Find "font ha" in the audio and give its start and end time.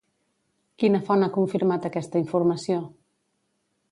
1.09-1.29